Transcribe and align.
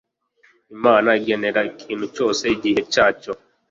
imana 0.75 1.09
igenera 1.19 1.59
ikintu 1.71 2.05
cyose 2.15 2.43
igihe 2.55 2.79
cyacyo 2.93 3.31